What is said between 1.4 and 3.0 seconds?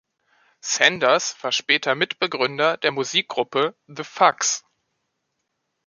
war später Mitbegründer der